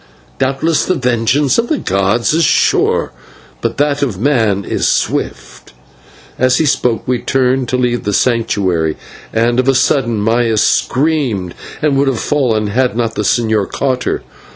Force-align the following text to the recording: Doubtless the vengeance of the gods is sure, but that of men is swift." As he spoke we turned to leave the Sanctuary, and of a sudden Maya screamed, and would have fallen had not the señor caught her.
Doubtless 0.39 0.83
the 0.83 0.95
vengeance 0.95 1.59
of 1.59 1.67
the 1.69 1.77
gods 1.77 2.33
is 2.33 2.43
sure, 2.43 3.11
but 3.61 3.77
that 3.77 4.01
of 4.01 4.17
men 4.19 4.65
is 4.65 4.87
swift." 4.87 5.73
As 6.39 6.57
he 6.57 6.65
spoke 6.65 7.07
we 7.07 7.19
turned 7.19 7.69
to 7.69 7.77
leave 7.77 8.03
the 8.03 8.11
Sanctuary, 8.11 8.97
and 9.31 9.59
of 9.59 9.67
a 9.67 9.75
sudden 9.75 10.17
Maya 10.19 10.57
screamed, 10.57 11.53
and 11.83 11.99
would 11.99 12.07
have 12.07 12.19
fallen 12.19 12.65
had 12.65 12.97
not 12.97 13.13
the 13.13 13.21
señor 13.21 13.69
caught 13.71 14.05
her. 14.05 14.23